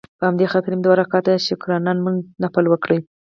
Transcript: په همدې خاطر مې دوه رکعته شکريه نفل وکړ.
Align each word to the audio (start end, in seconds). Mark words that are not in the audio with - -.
په 0.19 0.23
همدې 0.29 0.45
خاطر 0.51 0.71
مې 0.75 0.83
دوه 0.83 0.95
رکعته 1.01 1.31
شکريه 1.47 1.79
نفل 2.43 2.65
وکړ. 2.69 2.89